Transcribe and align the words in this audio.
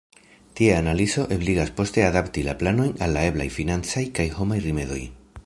Tia 0.59 0.77
analizo 0.83 1.25
ebligas 1.35 1.69
poste 1.81 2.05
adapti 2.07 2.45
la 2.49 2.57
planojn 2.63 2.97
al 3.09 3.15
la 3.19 3.27
eblaj 3.33 3.49
financaj 3.59 4.07
kaj 4.19 4.27
homaj 4.41 4.61
rimedoj. 4.67 5.01